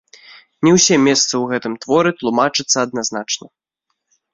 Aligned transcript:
Не 0.67 0.71
ўсе 0.77 0.95
месцы 1.07 1.29
ў 1.37 1.43
гэтым 1.53 1.73
творы 1.85 2.09
тлумачацца 2.23 2.77
адназначна. 2.89 3.45